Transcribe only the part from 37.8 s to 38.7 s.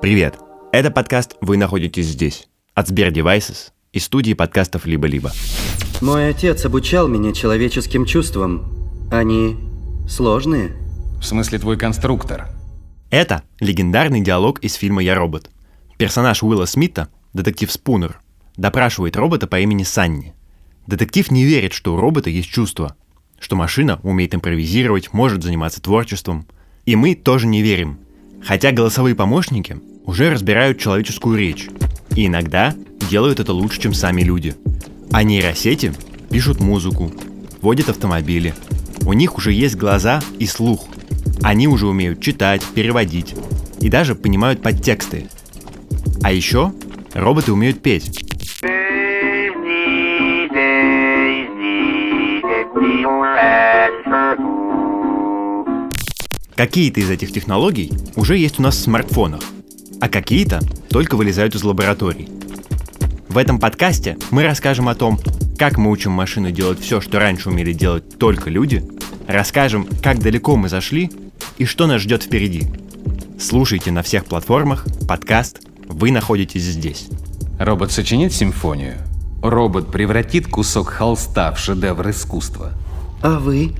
автомобили.